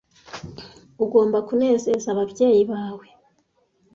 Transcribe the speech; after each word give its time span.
Ugomba 1.03 1.37
kunezeza 1.47 2.07
ababyeyi 2.13 2.61
bawe. 2.71 3.07